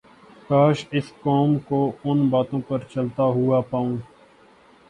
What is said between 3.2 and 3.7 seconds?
ھوا